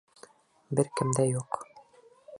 Бер 0.79 0.89
кемдә 1.01 1.27
юҡ. 1.33 1.63